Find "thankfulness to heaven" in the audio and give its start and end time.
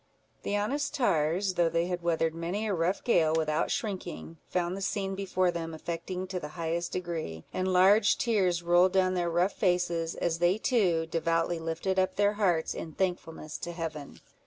12.93-14.21